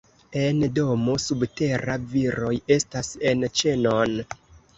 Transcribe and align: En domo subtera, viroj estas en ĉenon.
En 0.43 0.61
domo 0.77 1.17
subtera, 1.23 1.99
viroj 2.15 2.55
estas 2.77 3.13
en 3.35 3.45
ĉenon. 3.61 4.19